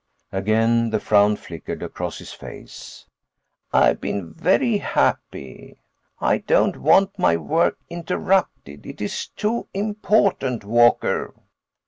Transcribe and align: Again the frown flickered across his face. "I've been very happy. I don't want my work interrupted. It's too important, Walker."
Again 0.31 0.89
the 0.89 0.99
frown 0.99 1.35
flickered 1.35 1.83
across 1.83 2.17
his 2.17 2.33
face. 2.33 3.05
"I've 3.71 4.01
been 4.01 4.33
very 4.33 4.77
happy. 4.79 5.77
I 6.19 6.39
don't 6.39 6.77
want 6.77 7.19
my 7.19 7.37
work 7.37 7.77
interrupted. 7.87 8.87
It's 8.99 9.27
too 9.27 9.67
important, 9.75 10.63
Walker." 10.65 11.35